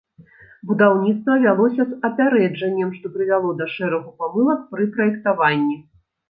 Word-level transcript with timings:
Будаўніцтва 0.69 1.35
вялося 1.43 1.85
з 1.89 1.97
апярэджаннем, 2.09 2.89
што 3.01 3.05
прывяло 3.19 3.53
да 3.61 3.69
шэрагу 3.75 4.09
памылак 4.23 4.65
пры 4.73 4.89
праектаванні. 4.97 5.79